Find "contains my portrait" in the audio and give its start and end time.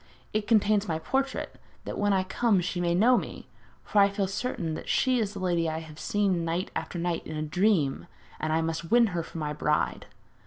0.47-1.59